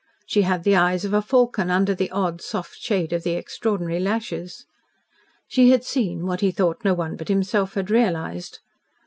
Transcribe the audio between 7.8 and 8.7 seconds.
realised.